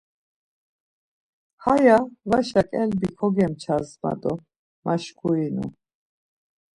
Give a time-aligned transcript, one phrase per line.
[1.63, 1.97] ‘Haya
[2.29, 4.33] vaş ǩelbi kogemças ma do
[4.83, 5.65] maşkurinu.